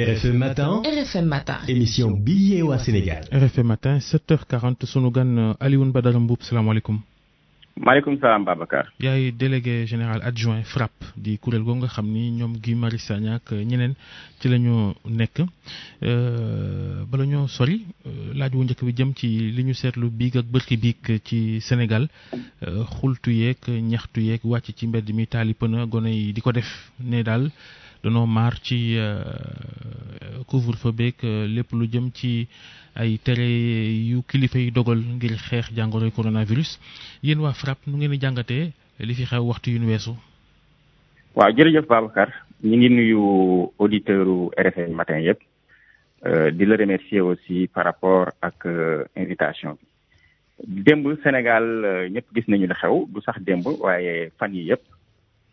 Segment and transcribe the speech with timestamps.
[0.00, 1.58] RFM Matin, RFM Matin.
[1.68, 3.22] émission bi yeewaa Sénégal.
[3.32, 7.00] RFM matin 7h40 sunu gan Alioune Badara Mboup salaamaaleykum.
[7.76, 8.86] maaleykum salaam Babacar.
[9.00, 13.34] yaay délégué général adjoint FRAPP di kuréel googu nga xam ni ñoom Guy Marius Sagna
[13.36, 13.94] ak ñeneen
[14.40, 15.42] ci la ñu nekk
[17.10, 17.84] bala ñoo sori
[18.34, 22.08] laaj wu njëkk bi jëm ci li ñu seetlu biig ak bërki biig ci Sénégal
[23.00, 26.70] xultu yeeg ñaxtu yeeg wàcc ci mbedd mi taali pëna gone yi di ko def
[27.00, 27.50] ne daal
[28.02, 28.96] danoo maar ci
[30.46, 31.16] couvre-feu beeg
[31.54, 32.48] lépp lu jëm ci
[32.94, 33.46] ay tere
[34.10, 36.78] yu kilifa yi dogal ngir xeex jàngoroy coronavirus.
[37.22, 40.14] Yéen waa FRAPP nu ngeen di jàngatee li fi xew waxtu yu weesu?
[41.34, 42.28] waaw jërëjëf Babacar.
[42.62, 43.20] Ñu ngi nuyu
[43.78, 45.40] auditeurs RFM matin yëpp.
[46.56, 48.66] Di la remercier aussi par rapport ak
[49.16, 49.86] invitation bi.
[50.82, 51.64] Démb Sénégal
[52.10, 53.06] ñëpp gis nañu li xew.
[53.08, 54.82] Du sax démb waaye fan yi yëpp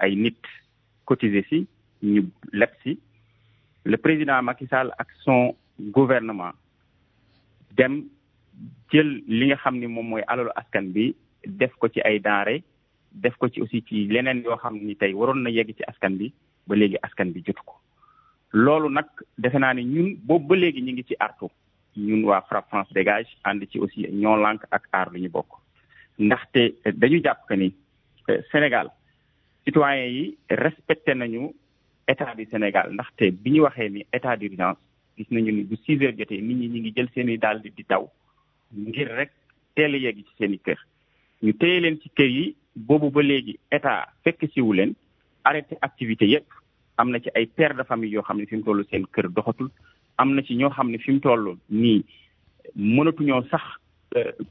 [0.00, 0.38] ay nit
[1.04, 1.66] cotisé si
[2.02, 2.98] ñu leb si.
[3.84, 6.52] Le président Macky Sall ak son gouvernement
[7.76, 8.04] dem
[8.90, 11.14] jël li nga xam ni moom mooy alalu askan bi
[11.46, 12.62] def ko ci ay denrées
[13.12, 16.16] def ko ci aussi ci leneen yoo xam ni tey waroon na yegg ci askan
[16.18, 16.32] bi
[16.66, 17.74] ba léegi askan bi jotu ko.
[18.52, 19.06] Loolu nag
[19.38, 21.46] defe naa ni ñun boobu ba léegi ñu ngi ci artu.
[21.96, 25.50] Ñun waa FRAPP France dégage ànd ci aussi ñoo lànk ak aar lu ñu bokk.
[26.18, 27.72] Ndaxte dañu jàpp que ni
[28.52, 28.90] Sénégal
[29.68, 31.52] citoyens yi respecté nañu
[32.08, 32.86] état du Sénégal.
[32.94, 34.78] Ndaxte bi ñu waxee ni état d'urgence
[35.16, 37.84] gis nañu ni bu six heures jotee nit ñi ñu ngi jël seeni daal di
[37.88, 38.08] daw
[38.74, 39.30] ngir rek
[39.74, 40.78] teel a yegg ci seen kër.
[41.42, 44.94] Ñu téye leen ci kër yi boobu ba léegi état fekk siwu leen
[45.44, 46.46] arrêté activité yépp.
[46.96, 49.68] Am na ci ay pères de famille yoo xam ne fi mu seen kër doxatul.
[50.16, 52.04] Am na ci ñoo xam ne fi mu toll nii
[52.74, 53.64] mënatuñoo sax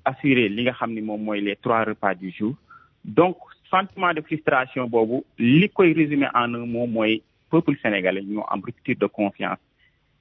[0.05, 2.55] assurer li nga xam ni moom mooy les trois repas du jour.
[3.05, 3.37] Donc
[3.69, 8.61] sentiment de frustration boobu li koy résumer en un mot mooy peuple sénégalais ñoo am
[8.65, 9.59] rupture de confiance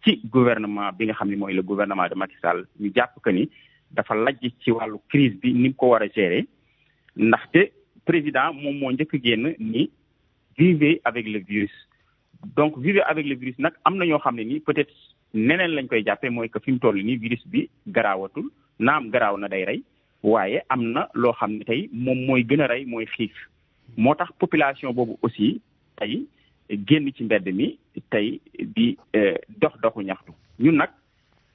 [0.04, 2.66] ci gouvernement bi nga xam ne le gouvernement de Macky Sall.
[2.80, 3.48] Ñu jàpp que ni
[3.90, 6.44] dafa lajj ci wàllu crise bi ni mu ko war a gérer
[7.16, 7.72] ndaxte
[8.04, 9.90] président moom moo njëkk génn ni
[10.58, 11.72] vivez avec le virus.
[12.56, 14.92] Donc vivez avec le virus nag am na ñoo xam nii peut-être
[15.34, 18.48] neneen lañ koy jàppee mooy que fi mu toll virus bi garaawatul
[18.78, 19.82] naam garaaw na day rey
[20.22, 23.32] waaye am na loo xam ne tey moom mooy gën a rey mooy xiif.
[23.96, 25.60] moo tax population boobu aussi
[25.96, 26.26] tey
[26.88, 27.78] génn ci mbedd mi
[28.10, 28.40] tey
[28.76, 28.96] di
[29.60, 30.32] dox doxu ñaxtu.
[30.60, 30.90] ñun nag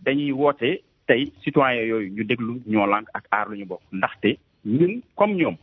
[0.06, 3.82] dañuy woote tey citoyen yooyu ñu déglu ñoo lànk ak aar lu ñu bokk.
[3.92, 5.58] ndaxte ñun comme ñoom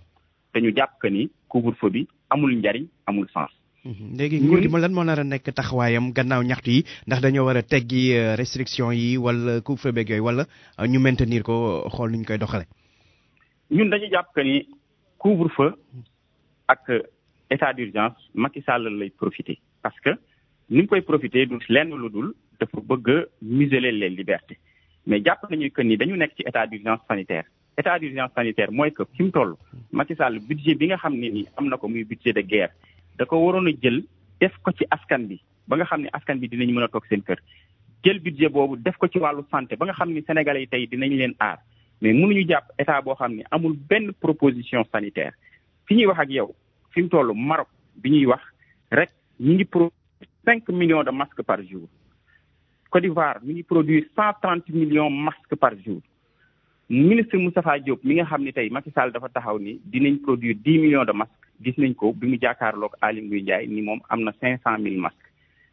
[0.54, 3.50] dañu jàpp que ni couvre-feu bi amul njariñ amul sens.
[4.18, 7.56] léegi nguur gi lan moo nar a nekk taxawaayam gannaaw ñaxtu yi ndax dañoo war
[7.56, 10.44] a teggi restriction yi wala couvre-feu beeg yooyu wala
[10.86, 12.66] ñu maintenir ko xool nu ñu koy doxale.
[13.70, 14.66] Ñun dañu jàpp que ni
[15.18, 15.72] couvre-feu
[16.68, 16.88] ak
[17.50, 20.10] état d'urgence Macky Sall lay profiter parce que
[20.70, 24.58] ni mu koy profiter du lenn lu dul dafa bëgg a museler les libertés.
[25.06, 27.44] Mais jàpp nañu que ni dañu nekk ci état d'urgence sanitaire.
[27.76, 29.54] État d'urgence sanitaire mooy que fi mu toll
[29.92, 32.72] Macky Sall budget bi nga xam ne ni am na ko muy budget de guerre
[33.18, 34.02] da ko waroon a jël
[34.40, 37.04] def ko ci askan bi ba nga xam ne askan bi dinañ mën a toog
[37.08, 37.38] seen kër.
[38.04, 40.86] Jël budget boobu def ko ci wàllu santé ba nga xam ni sénégalais yi tey
[40.86, 41.58] dinañ leen aar.
[42.00, 45.32] Mais mënuñu jàpp état boo xam ne amul benn proposition sanitaire.
[45.86, 46.54] Fi ñuy wax ak yow
[46.92, 48.40] fi mu toll Maroc bi ñuy wax
[48.90, 49.10] rek
[49.40, 49.94] ñi ngi produire
[50.44, 51.88] cinq millions de masques par jour.
[52.90, 56.00] Côte d'Ivoire mi ngi produire cent trente millions masques par jour.
[56.88, 60.54] Ministre Moustapha Diop mi nga xam ne tey Macky Sall dafa taxaw ni dinañ produire
[60.64, 61.34] dix millions de masques.
[61.62, 64.78] Gis nañ ko bi mu jàkkaarloog Aly Ngouille Ndiaye ni moom am na cinq cent
[64.78, 65.28] mille masques.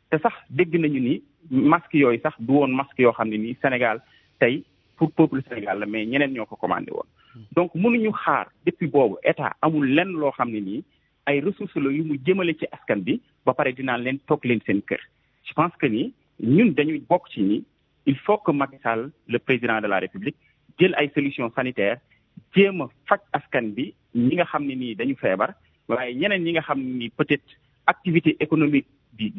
[0.09, 1.21] Te sax dégg nañu ni
[1.51, 4.01] masques yooyu sax du woon masques yoo xam ne nii Sénégal
[4.39, 4.63] tey
[4.97, 7.07] pour peuple Sénégal la mais ñeneen ñoo ko commandé woon.
[7.55, 10.83] Donc mënuñu xaar depuis boobu état amul lenn loo xam ne nii
[11.45, 13.73] ressources la yu mu jëmale ci askan bi ba pare
[15.47, 16.73] je pense que ni ñun
[17.09, 17.63] bokk ni
[18.07, 18.51] il faut que
[19.27, 20.35] le président de la République
[20.79, 21.97] jël ay solutions sanitaires
[22.55, 25.53] jéem a faj askan bi ñi nga xam ne nii dañu feebar
[25.87, 26.63] waaye ñeneen ñi nga
[27.17, 27.49] peut-être
[27.87, 29.33] activité économique bi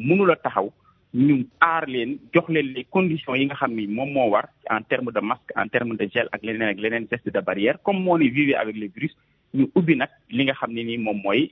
[1.16, 4.82] ñu aar leen jox leen les conditions yi nga xam ni moom moo war en
[4.82, 7.78] terme de masque en terme de gel ak leneen ak leneen geste de barrière.
[7.82, 9.16] Comme moo ni vivre avec le virus
[9.54, 11.50] ñu ubbi nag li nga xam ne ni moom mooy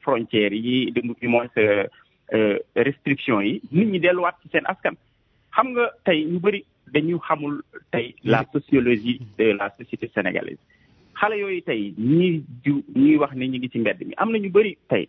[0.00, 1.46] frontières yi du mooy
[2.76, 3.60] restriction yi.
[3.72, 4.94] Nit ñi delluwaat ci seen askan.
[5.54, 7.62] Xam nga tey ñu bëri dañu xamul
[7.92, 10.58] tey la sociologie de la société sénégalaise.
[11.20, 14.14] Xale yooyu tey ñii ju ñuy wax ni ñu ngi ci mbedd mi.
[14.16, 15.08] Am na ñu bëri tey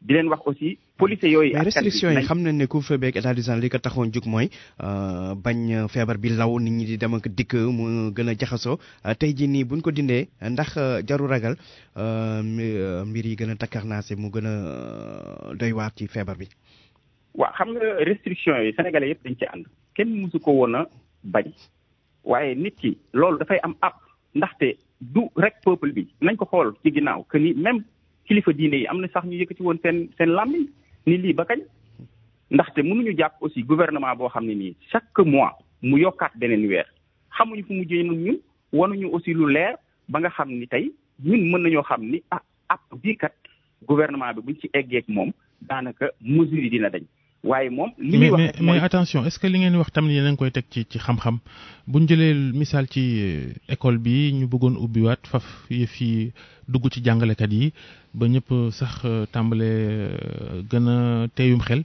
[0.00, 1.52] di leen wax aussi police yooyu.
[1.54, 4.48] mais restriction yi xam nañ ne couvre-feu beeg état d'urgence li ko taxoon jug mooy
[5.44, 8.78] bañ feebar bi law nit ñi di dem ak dikk mu gën a jaxasoo
[9.18, 10.76] tey jii nii buñ ko dindee ndax
[11.06, 11.56] jaru ragal
[13.10, 16.48] mbir yi gën a takkarnaase mu gën a doy waar ci feebar bi.
[17.34, 19.64] waaw xam nga restriction yi sénégalais yëpp dañ ci ànd
[19.94, 20.86] kenn mësu ko woon a
[21.24, 21.46] bañ
[22.24, 23.92] waaye nit ki loolu dafay am ab
[24.34, 27.84] ndaxte du rek peuple bi nañ ko xool ci ginnaaw que ni même
[28.26, 30.66] kilifa diine yi am na sax ñu yëkkati woon seen seen làmmiñ
[31.06, 31.60] ni lii ba kañ?
[32.50, 35.52] ndaxte mënuñu jàpp aussi gouvernement boo xam ne nii chaque mois
[35.82, 36.86] mu yokkaat beneen weer.
[37.36, 38.38] xamuñu fu mu jëy ñun
[38.72, 39.74] wanuñu aussi lu leer
[40.08, 40.92] ba nga xam ni tey
[41.24, 43.34] ñun mën nañoo xam ni ah ab bii kat
[43.86, 45.30] gouvernement bi buñ ci eggeeg moom
[45.68, 47.04] daanaka mesure yi dina dañ.
[47.42, 47.90] Waaye moom.
[47.98, 50.36] li muy wax mais mais attention est-ce que li ngeen wax tamit yéen a ngi
[50.36, 51.38] koy teg ci ci xam-xam?
[51.86, 53.02] Bu ñu jëlee misaal ci
[53.68, 56.32] école bi ñu bëggoon ubbiwaat faf yëf yi
[56.68, 57.72] dugg ci jàngalekat yi
[58.14, 59.70] ba ñëpp sax tàmbale
[60.70, 61.82] gën a teeyum xel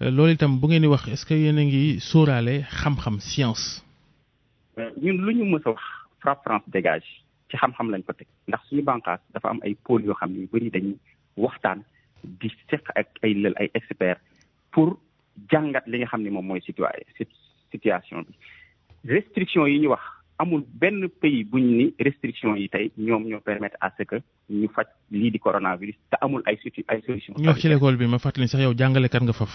[0.00, 3.82] loolu itam bu ngeen di wax est-ce que yéen a ngi sóoraale xam-xam science?
[5.02, 5.82] ñun lu ñu mës a wax
[6.20, 7.06] FRAPP France dégage
[7.48, 10.40] ci xam-xam lañ ko teg ndax suñu bànqaas dafa am ay pôles yoo xam ne
[10.40, 10.96] yu bëri dañuy
[11.36, 11.78] waxtaan
[12.24, 14.20] di seq ak ay lël ay experts.
[14.76, 14.92] Pour
[15.50, 18.34] jàngat li nga xam ne moom mooy situation bi.
[19.14, 20.02] Restriction yi ñu wax
[20.38, 24.16] amul benn pays buñ ni restriction yi tey ñoom ñoo permettre à ce que
[24.50, 27.96] ñu faj lii di coronavirus te amul ay situ ay solution ñu wax ci l'école
[27.96, 29.54] bi ma fàttali sax yow jàngalekat nga faf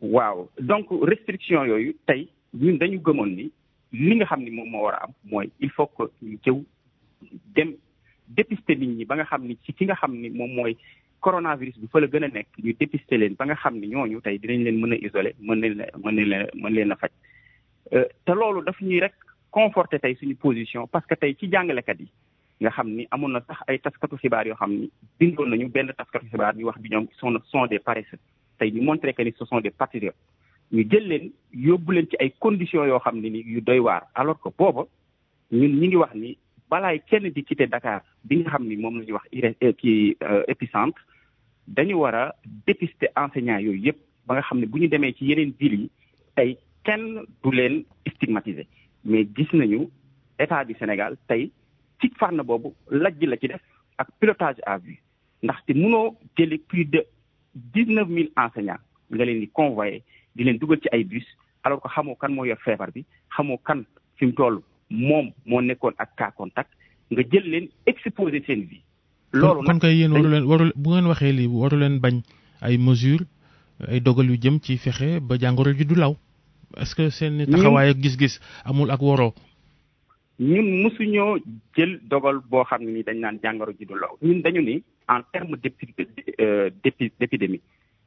[0.00, 3.46] waaw donc restriction yooyu tey ñun dañu gëmoon ni
[3.92, 6.58] li nga xam ni moom moo war a am mooy il faut que ñu jëw
[7.54, 7.70] dem
[8.28, 10.74] dépister nit ñi ba nga xam ni ci ki nga xam ni moom mooy
[11.24, 14.20] coronavirus bi fa la gën a nekk ñu dépister leen ba nga xam ni ñooñu
[14.22, 16.92] tey dinañ leen mën a isoler mën leen mën leen mën leen
[20.42, 22.08] position parce que tey ci jàngalekat yi
[22.62, 25.92] nga xam ni amoon na sax ay taskatu xibaar yoo xam ni bindoon nañu benn
[25.98, 28.18] taskatu xibaar wax bi ñoom sont sont des paresseux.
[28.58, 30.14] Tey ñu montré que ni ce sont des patriotes.
[30.72, 33.28] Ñu jël leen yóbbu leen ci ay conditions yoo xam ne
[34.14, 34.84] alors que booba
[35.50, 36.36] ñun ñi ngi wax ni
[36.70, 40.16] balaay kenn di quitter Dakar bi nga xam ni moom la ñuy wax ire kii
[40.48, 41.00] épicentre
[41.68, 42.34] dañu war a
[42.66, 45.90] dépister enseignants yooyu yëpp ba nga xam ne bu ñu demee ci yeneen villes yi
[46.36, 48.66] tey kenn du leen stigmatiser
[49.04, 49.88] mais gis nañu
[50.38, 51.50] état du Sénégal tey
[52.00, 53.60] ci fànn boobu lajj la ci def
[53.98, 54.98] ak pilotage à vue
[55.42, 57.04] ndaxte mënoo jëli plus de
[57.54, 60.02] dix neuf mille enseignants nga leen di convoyer
[60.34, 61.26] di leen dugal ci ay bus
[61.64, 63.04] alors que xamoo kan moo yor feebar bi
[63.36, 63.84] xamoo kan
[64.16, 66.70] fi mu toll moom moo nekkoon ak cas contact
[67.10, 68.82] nga jël leen exposer seen vie.
[69.32, 72.20] Loolu kon kay yéen waru leen waru bu ngeen waxee lii waru leen bañ
[72.60, 73.26] ay mesures
[73.88, 76.16] ay dogal yu jëm ci fexe ba jàngoro ji du law.
[76.76, 79.34] est-ce que seen taxawaay ak gis-gis amul ak woroo.
[80.40, 81.38] ñun mosuñoo
[81.76, 84.82] jël dogal boo xam ne ni dañ naan jàngoro ji du law ñun dañu ni
[85.08, 85.56] en terme
[87.20, 87.60] d'épidémie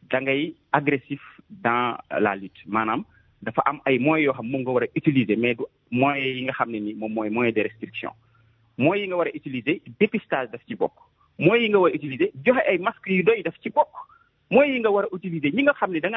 [0.10, 3.03] da ngay agressif dans la lutte maanaam
[3.41, 6.44] dafa am ay moyens yoo xam moom nga war a utiliser mais du moyens yi
[6.46, 8.12] nga xam ne ni moom mooy moyen de restriction
[8.77, 10.94] moyens yi nga war a utiliser dépistage daf ci bokk
[11.39, 13.93] moyens yi nga war a utiliser joxe ay masques yu doy daf ci bokk.
[14.51, 16.09] A utiliser ñi nga xam ne da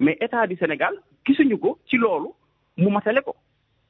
[0.00, 2.30] mais état du Sénégal gisuñu ko ci loolu
[2.76, 2.88] mu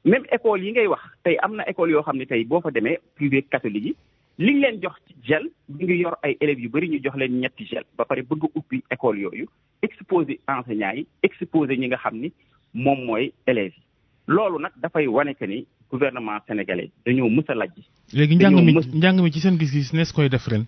[0.05, 2.69] même école yi ngay wax tey am na école yoo xam ne tey boo fa
[2.71, 3.95] demee privé catholique
[4.37, 7.65] yi leen jox ci gel ngi yor ay élèves yu bëri ñu jox leen ñetti
[7.65, 7.83] gel.
[7.97, 8.43] Ba pare bëgg
[8.91, 9.47] école yooyu
[9.81, 12.31] yi ñi nga xam ni
[12.73, 13.83] moom mooy élèves yi.
[14.27, 14.59] Loolu
[15.91, 17.75] gouvernement sénégalais dañoo mës a lajj.
[18.13, 20.65] léegi njàng mi njàng mi ci seen gis-gis nees koy def ren.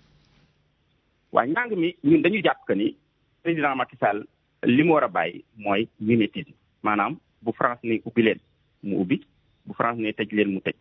[1.32, 2.96] waaw njàng mi ñun dañu jàpp que ni
[3.42, 4.24] président Macky Sall
[4.64, 8.38] li mu war a bàyyi mooy mimétisme maanaam bu France ne ubbi leen
[8.82, 9.20] mu ubbi
[9.66, 10.76] bu France ne tëj leen mu tëj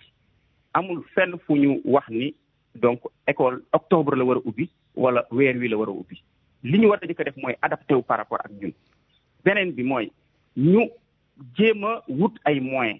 [0.74, 2.34] amul fenn fu ñu wax ni
[2.75, 6.22] donc école octobre la war a ubbi wala weer wi la war a ubbi
[6.63, 8.74] li ñu war a jëkk def mooy adapté wu par rapport ak ñun
[9.44, 10.12] beneen bi mooy
[10.58, 10.89] ñu
[11.58, 13.00] jéem a wut ay moyens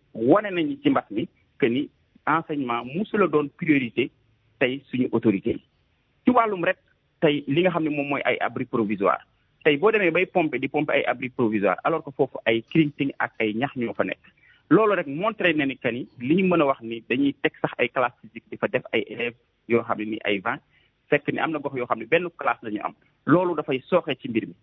[0.13, 1.05] wane nañu ci mbas
[1.59, 1.89] que ni
[2.27, 4.11] enseignement musula doon priorité
[4.59, 5.61] tey suñu autorité yi.
[6.25, 6.77] Ci wàllum rek
[7.21, 7.65] tey li
[8.39, 9.21] abri provisoire.
[9.63, 13.11] Tey boo demee bay pomper di pomper ay abri provisoire alors que foofu ay crinting
[13.19, 14.19] ak ay ñax ñoo fa nekk.
[14.69, 16.07] Loolu rek montré na ni que ni
[16.53, 19.35] a wax ni dañuy teg sax classe physique di fa def ay élèves
[19.67, 20.61] yoo xam ne ni ay vingt.
[21.09, 21.31] Fekk
[22.37, 22.93] classe la ñu am.
[23.25, 23.81] Loolu dafay
[24.19, 24.55] ci mbir mi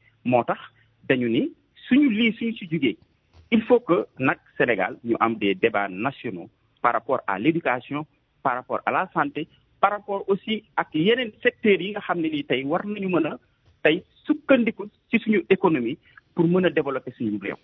[3.50, 6.48] il faut que nag Sénégal ñu am des débats nationaux
[6.82, 8.06] par rapport à l'éducation
[8.42, 9.46] par rapport à la santé
[9.80, 13.26] par rapport aussi ak yeneen secteurs yi nga xam ne nii tey war nañu mën
[13.26, 13.38] a
[13.82, 15.98] tey sukkandiku ci suñu économie
[16.34, 17.56] pour mën a développer suñu réew.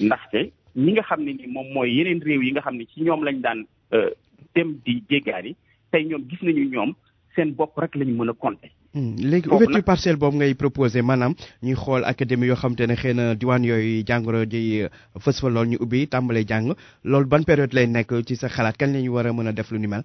[0.00, 3.02] ndaxte ñi nga xam ne ni moom mooy yeneen réew yi nga xam ne ci
[3.02, 3.64] ñoom lañ daan
[4.54, 5.54] dem di jéggaani
[5.90, 6.94] tey ñoom gis nañu ñoom
[7.34, 8.70] seen bopp rek lañu mën a compter.
[8.96, 13.14] Léegi ouverture partielle boobu ngay proposé maanaam ñuy xool académie yoo xam te ne xëy
[13.14, 14.84] na diwaan yooyu jàngoro ji
[15.20, 16.74] fës fa lool ñu ubbi tàmbalee jàng.
[17.04, 18.76] Loolu ban période lay nekk ci sa xalaat?
[18.78, 20.02] Kañ la ñu war a mën a def lu ni mel?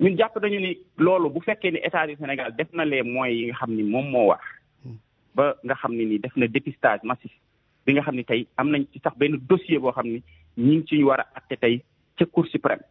[0.00, 3.36] ñun jàpp nañu ni loolu bu fekkee ni état du Sénégal def na les moyens
[3.38, 4.40] yi nga xam ni moom moo war.
[5.34, 7.30] Ba nga xam ne ni def na dépistage massif.
[7.86, 10.22] Bi nga xam ni tey am nañ ci sax benn dossier boo xam ni
[10.58, 11.82] ñi ngi ci war a atte tey
[12.18, 12.82] ca Cour suprême.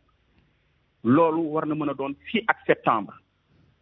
[1.04, 3.14] Loolu war na mën a doon fii ak septembre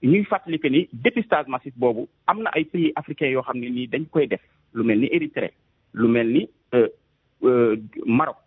[0.03, 3.69] ñuy fàttali que ni dépistage massif boobu am na ay pays africains yoo xam ne
[3.69, 4.41] nii dañ koy def
[4.73, 5.53] lu mel ni Érythrée
[5.93, 6.47] lu mel ni
[8.05, 8.37] Maroc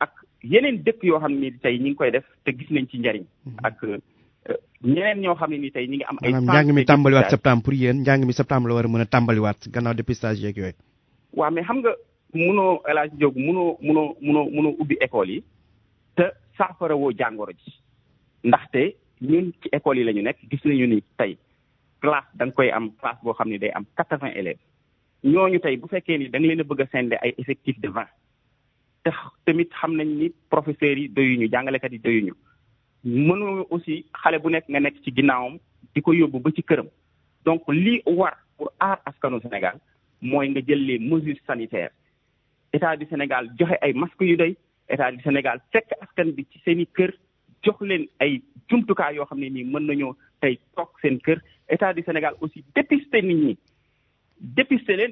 [0.00, 0.10] ak
[0.42, 2.98] yeneen dëkk yoo xam ne ni tey ñu ngi koy def te gis nañ ci
[2.98, 3.24] njariñ
[3.62, 3.78] ak
[4.84, 7.62] ñeneen ñoo xam ne nii tey ñu ngi am ay maanaam njàng mi tàmbaliwaat septembre
[7.64, 10.72] pour yéen njàng mi septembre la war a mën a tàmbaliwaat gannaaw dépistage yeeg yooyu.
[11.32, 11.92] Waaw mais xam nga
[12.34, 15.42] munoo El Hadj Diop munoo munoo munoo munoo ubbi école yi
[16.16, 16.24] te
[16.58, 17.72] saafara woo jàngoro ji
[18.44, 18.94] ndaxte
[19.30, 21.38] ñun ci école yi
[22.00, 22.44] classe da
[22.76, 24.60] am classe boo xam ne am quatre vingt élèves.
[25.24, 28.10] Ñooñu tey bu fekkee ni da leen a bëgg a sende ay effectif de vingt
[29.04, 29.10] te
[29.44, 31.92] tamit xam nañ ni professeurs yi doyuñu jàngalekat
[33.70, 35.58] aussi xale bu nekk nga nekk ci ginnaawam
[35.94, 36.00] di
[37.44, 39.76] donc lii war pour aar askanu Sénégal
[40.22, 41.90] mooy nga jël les mesures sanitaires.
[42.72, 44.56] État du Sénégal joxe ay masques yu doy
[44.88, 46.80] état du Sénégal fekk askan bi ci seen
[47.64, 49.38] jox leen ay jumtukaay yoo xam
[51.94, 52.64] du Sénégal aussi
[53.22, 53.58] nit ñi.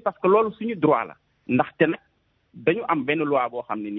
[0.05, 1.17] Parce que loolu suñu droit la.
[1.49, 3.91] Ndaxte nag am benn loi boo xam ne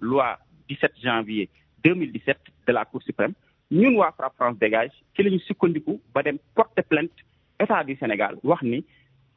[0.00, 0.36] loi
[0.68, 1.48] 17 janvier
[1.84, 3.34] 2017 de la Cour suprême.
[3.70, 7.12] Ñun waa France dégage ci la ñu sukkandiku ba dem porter plainte.
[7.60, 8.84] État du Sénégal wax ni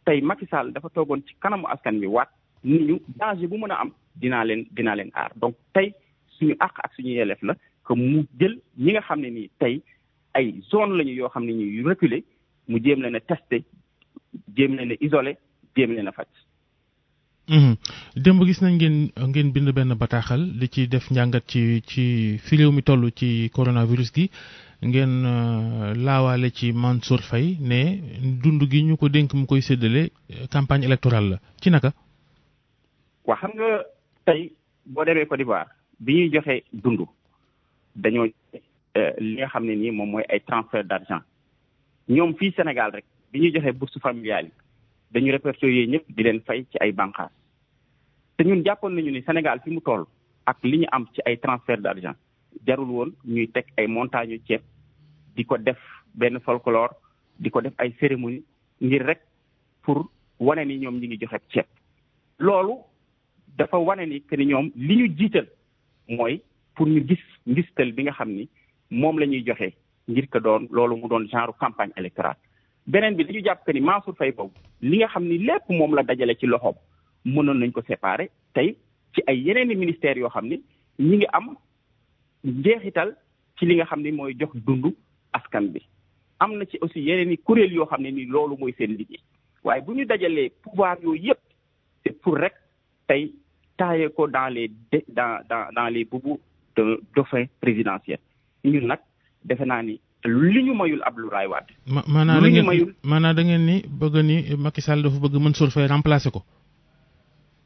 [0.05, 2.29] tey Macky Sall dafa toogoon ci kanamu askan waat
[2.63, 2.99] ni
[5.35, 5.93] donc tey
[7.85, 9.81] que mu jël ñi nga xam ne nii tey
[10.33, 12.23] ay zone lañu yoo xam ne ñuy yu reculé
[12.67, 13.63] mu jéem leen a testé
[14.55, 15.37] jéem leen a isolé
[15.75, 16.27] jéem leen a faj.
[18.15, 18.97] démb gis nañ ngeen
[19.29, 23.49] ngeen bind benn bataaxal li ci def njàngat ci ci fi réew mi toll ci
[23.53, 24.29] coronavirus gi
[24.81, 25.13] ngeen
[26.05, 27.81] laawaale ci Mansour Faye ne
[28.43, 30.09] dund gi ñu ko dénk mu koy séddale
[30.51, 31.93] campagne électorale la ci naka.
[33.25, 33.83] waa xam nga
[34.25, 34.51] tey
[34.85, 35.67] boo demee Côte d'Ivoire
[35.99, 37.01] bi ñuy joxe dund
[37.95, 38.27] dañoo
[39.19, 41.23] li nga xam ne nii moom mooy ay transfert d'argent.
[42.09, 44.53] Ñoom fii Sénégal rek bi ñuy joxee bourse familiale yi
[45.11, 47.31] dañu répertorier ñëpp di leen fay ci ay bànqaas
[48.37, 50.05] te ñun jàppoon nañu ni Sénégal fi mu toll
[50.45, 52.15] ak li ñu am ci ay transfert d'argent
[52.65, 54.61] jarul woon ñuy teg ay montagne ceeb
[55.35, 55.79] di ko def
[56.13, 56.93] benn folklore
[57.39, 58.43] di ko def ay cérémonie
[58.81, 59.21] ngir rek
[59.83, 60.09] pour
[60.39, 61.65] wane ni ñoom ñi ngi joxe ceeb.
[62.39, 62.77] Loolu
[63.57, 65.47] dafa wane ni que ni ñoom li ñu jiital
[66.07, 66.41] mooy
[66.75, 68.47] pour ñu gis ngistal bi nga xam ni
[68.91, 69.73] moom la ñuy joxe
[70.09, 71.27] ngir ko doon loolu mu doon
[71.59, 72.37] campagne électorale.
[72.87, 75.95] Beneen bi dañu jàpp que ni Mansour Faye boobu li nga xam ni lépp moom
[75.95, 76.75] la dajale ci loxoom
[77.25, 78.75] mënoon nañ ko séparer tey
[79.13, 80.61] ci ay yeneen ministères yoo ni
[80.99, 81.55] ñi ngi am
[82.43, 83.15] njeexital
[83.57, 84.85] ci li nga xam ni mooy jox dund
[85.33, 85.71] askan
[86.81, 89.21] aussi yeneen i kuréel yoo xam ne ni loolu mooy seen liggéey.
[89.63, 89.81] Waaye
[90.61, 91.33] pouvoir yooyu
[92.03, 92.53] yëpp pour rek
[93.07, 93.33] tey
[94.15, 94.69] ko dans les
[95.09, 96.39] dans dans dans les boubous
[96.75, 98.19] de dauphin présidentiel
[98.63, 98.99] ñun nag
[99.43, 101.71] defe naa ni li ñu mayul Abdoulaye Wade.
[101.87, 105.69] ma maanaa da ngeen maanaa da ngeen ni bëgg ni Macky Sall dafa bëgg Mansour
[105.71, 106.41] Faye remplacer ko.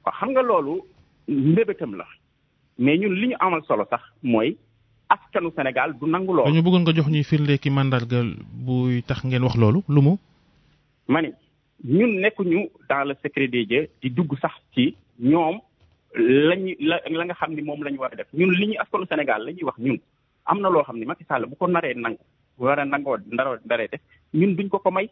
[0.05, 0.81] waaw xam nga loolu
[1.27, 2.05] mbébétam la
[2.77, 4.57] mais ñun li ñu amal solo sax mooy
[5.09, 6.51] askanu Sénégal du nangu loolu.
[6.51, 8.19] dañu bëggoon nga jox ñuy firnde ki mandarga
[8.65, 10.13] buy tax ngeen wax loolu lu mu.
[11.07, 11.29] ma ni
[11.83, 15.59] ñun nekkuñu dans le secret des dieux di dugg sax ci ñoom
[16.15, 18.27] lañu la la nga xam ni moom la ñu war a def.
[18.33, 19.99] Ñun li ñuy askanu Sénégal la ñuy wax ñun.
[20.45, 22.17] Am na loo xam ni Macky Sall bu ko naree nangu
[22.57, 24.01] war a nangoo ndaroo def
[24.33, 25.09] ñun duñ ko ko may.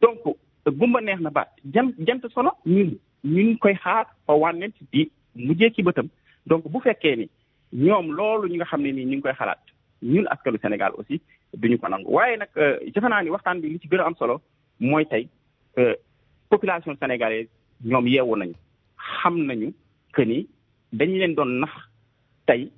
[0.00, 0.18] Donc
[0.66, 1.48] gumba neex na baat.
[1.72, 6.08] Jant jant solo ñun ñu koy xaar fa wànnent di mujjee ci bëtam.
[6.46, 7.28] Donc bu fekkee ni
[7.72, 9.60] ñoom loolu ñi nga xam ne nii ñu ngi koy xalaat
[10.02, 11.20] ñun askanu Sénégal aussi
[11.54, 12.10] duñu ko nangu.
[12.10, 12.48] Waaye nag
[12.94, 14.40] defe naa ni waxtaan bi li ci gën a am solo
[14.80, 15.28] mooy tey
[16.50, 17.48] population sénégalaise
[17.84, 18.54] ñoom yeewu nañu
[19.46, 19.72] nañu
[20.12, 20.46] que ni
[20.92, 21.72] dañ leen doon nax
[22.46, 22.70] tey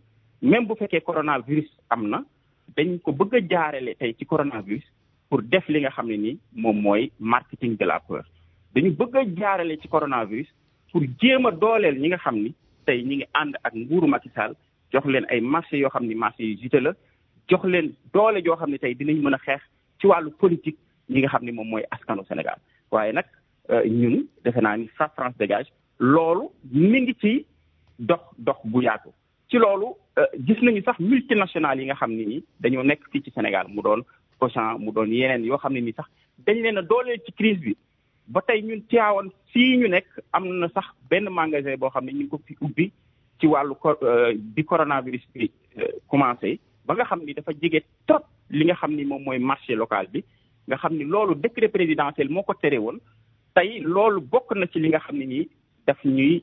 [0.43, 2.19] même bu fekkee coronavirus am na
[2.76, 4.85] dañ ko bëgg a jaarale tey ci coronavirus
[5.29, 8.25] pour def li nga xam ne nii moom mooy marketing de la peur.
[8.75, 10.49] Dañu bëgg a jaarale ci coronavirus
[10.93, 12.55] pour jéem a dooleel ñi nga xam ni
[12.87, 14.55] tey ñi ngi ànd ak nguuru Macky Sall
[14.93, 16.93] jox leen ay marché yoo xam ni marché yu jité la
[17.49, 19.62] jox leen doole joo xam ne tey dinañ mën a xeex
[20.00, 20.79] ci wàllu politique
[21.11, 22.59] ñi nga xam ni moom mooy askanu Sénégal.
[22.91, 23.25] Waaye nag
[23.87, 25.37] ñun defe naa ni FRAPP France
[25.99, 27.47] loolu mi ngi ci
[27.99, 29.11] dox dox bu yaatu.
[29.51, 29.95] Ci loolu
[30.47, 33.67] gis nañu sax multinationales yi nga xam ne ni dañoo nekk fii ci Sénégal.
[33.69, 34.03] Mu doon
[34.41, 36.07] Auchan mu doon yeneen yoo xam ne ni sax
[36.47, 37.77] dañ leen a dooleel ci crise bi.
[38.27, 42.13] Ba tey ñun Tivaouane fii ñu nekk am na sax benn magasin boo xam ne
[42.13, 42.91] ñu ko fi ubbi
[43.41, 43.75] ci wàllu
[44.37, 45.51] bi coronavirus bi
[46.09, 46.59] commencé.
[46.87, 50.07] Ba nga xam ni dafa jege trop li nga xam ni moom mooy marché local
[50.13, 50.25] bi.
[50.69, 52.99] Nga xam ni loolu décret présidentiel moo ko tere woon.
[53.55, 55.49] Tey loolu bokk na ci li nga xam ne nii
[55.87, 56.43] daf ñuy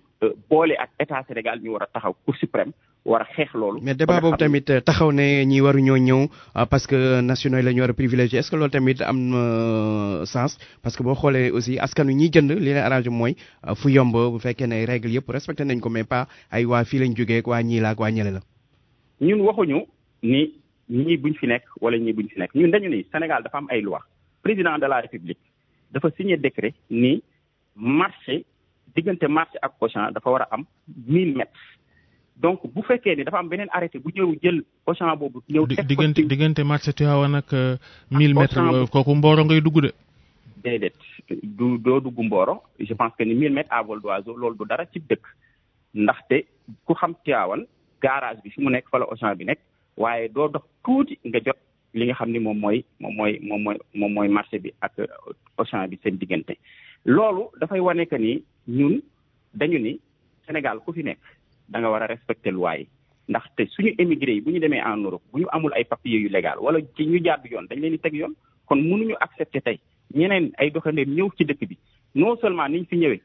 [0.50, 2.72] boole ak état Sénégal ñu war a taxaw cour suprême
[3.06, 3.80] war a xeex loolu.
[3.82, 6.28] mais débat boobu tamit taxaw ne ñi waruñoo ñëw
[6.70, 9.18] parce que nationaux yi la ñu war a privilégié est ce que loolu tamit am
[9.32, 10.58] na sens?
[10.84, 13.36] Parce que boo xoolee aussi askan wi ñiy jënd li leen arrangé mooy
[13.76, 17.00] fu yomb bu fekkee ne règle yëpp respecté nañ ko mais pas ay waa fii
[17.00, 18.42] lañ jógee ak waa ñii la ak waa ñële la.
[19.22, 19.86] ñun waxuñu
[20.22, 20.54] ni
[20.90, 23.68] ñii buñ fi nekk wala ñii buñ fi nekk ñun dañu ni Sénégal dafa am
[23.72, 24.00] ay loi
[24.44, 25.40] président de la république
[25.92, 27.24] dafa signé décret ni
[27.76, 28.46] marché
[28.96, 30.66] diggante marché ak Auchan dafa war a am
[31.08, 31.60] 1000 mètres.
[32.42, 35.42] donc bu fekkee ni dafa am beneen arrêté bu ñëw jël Auchan boobu.
[35.50, 37.52] ñëw teg ko diggante diggante marché Tivaouane ak
[38.12, 39.92] 1000 mètres kooku Mboro ngay dugg de.
[40.64, 40.94] déedéet
[41.30, 44.66] du doo dugg Mboro je pense que ni 1000 mètres à vol d'oiseau loolu du
[44.68, 45.24] dara ci dëkk
[45.94, 46.46] ndaxte
[46.86, 47.66] ku xam Tivaouane
[48.02, 49.60] garage bi fi mu nekk fa la Auchan bi nekk
[49.98, 51.58] waaye doo dox tuuti nga jot
[51.94, 54.94] li nga xam ni moom mooy moom mooy moom mooy moom mooy marché bi ak
[55.58, 56.58] Auchan bi seen diggante.
[57.06, 59.02] loolu dafay wane que ni ñun
[59.54, 60.00] dañu ni
[60.46, 61.20] Sénégal ku fi nekk.
[61.70, 62.88] da nga war a respecter loi yi.
[63.30, 66.30] Ndaxte suñu émigré yi bu ñu demee en Europe bu ñu amul ay papiers yu
[66.30, 68.34] légal wala ci ñu jàdd yoon dañ leen di teg yoon.
[68.66, 69.80] Kon mënuñu accepter tey
[70.14, 71.78] ñeneen ay doxandéem ñëw ci dëkk bi.
[72.16, 73.22] Non seulement niñ fi ñëwee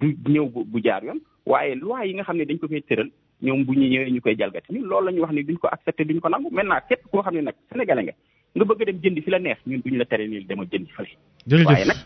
[0.00, 3.10] du ñëw bu jaar yoon waaye loi yi nga xam ne dañ ko fay tëral
[3.42, 4.72] ñoom bu ñu ñëwee ñu koy jalgati.
[4.72, 6.50] Ñun loolu la ñu wax ni duñ ko accepter duñ ko nangu.
[6.50, 8.14] Maintenant képp koo xam ne nag sénégalais nga
[8.56, 10.90] nga bëgg a dem jëndi fi la neex ñun duñ la tere nii dama jëndi
[10.96, 11.64] fële.
[11.66, 11.98] waaye nag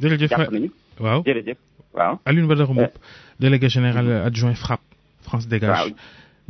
[0.00, 0.28] jërëjëf.
[0.30, 1.22] jàpp nañu waaw.
[1.26, 1.56] Jërëjëf.
[1.94, 2.18] Waaw.
[2.24, 2.94] Alioune Badara Mboup
[3.40, 4.80] délégué général adjoint FRAPP
[5.22, 5.70] France dégage.
[5.70, 5.88] Waaw.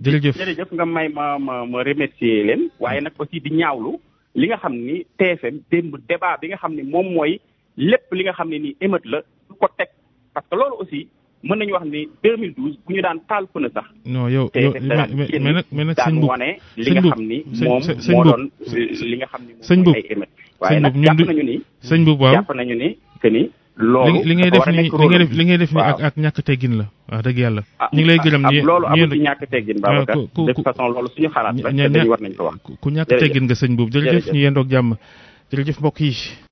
[0.03, 0.37] Jërëjëf.
[0.39, 2.71] Jërëjëf nga may ma ma ma remercier leen.
[2.81, 3.99] Waaye nag aussi di ñaawlu
[4.35, 7.41] li nga xam ni TFM démb débat bi nga xam ni moom mooy
[7.77, 9.89] lépp li nga xam ne nii émeute la du ko teg.
[10.35, 11.09] Parce que loolu aussi
[11.43, 13.87] mën nañu wax ni 2012 bu ñu daan taal fëna sax.
[14.07, 17.23] non yow yow mais mais nag mais nag sëñ daan Mboup wane li nga xam
[17.27, 18.51] ni moom sëñ moo Mboup doon
[19.11, 20.31] li nga xam ni sëñ moom Mboup mooy ay émeute.
[20.61, 22.35] waaye nag Mboup ñun jàpp du- nañu ni sëñ Mboup waaw.
[22.35, 25.59] jàpp nañu ni que ni loolu li ngay def nii li ngay def li ngay
[25.59, 27.63] def nii ak ak ñàkk teggin la wax dëgg yàlla.
[27.79, 30.17] Ah ñu ngi lay gërëm ah, ni loolu ni amul ci ñàkk teggin Babacar.
[30.19, 32.57] de toute façon loolu suñu xalaat la te dañu war nañ ko wax.
[32.81, 33.91] ku ñàkk teggin nga sëñ boobu.
[33.95, 34.33] Jërëjëf.
[34.35, 34.97] ñu yendoog jàmm.
[35.53, 36.13] Jërëjëf mbokk yi.